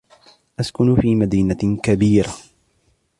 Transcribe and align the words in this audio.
أسكن 0.59 0.95
في 0.95 1.15
مدينة 1.15 1.77
كبيرة. 1.83 2.33